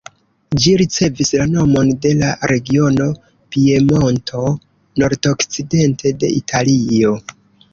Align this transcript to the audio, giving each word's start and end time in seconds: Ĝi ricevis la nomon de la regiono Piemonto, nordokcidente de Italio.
Ĝi 0.61 0.71
ricevis 0.81 1.31
la 1.41 1.45
nomon 1.49 1.91
de 2.05 2.13
la 2.21 2.31
regiono 2.51 3.07
Piemonto, 3.57 4.43
nordokcidente 5.03 6.15
de 6.25 6.33
Italio. 6.43 7.17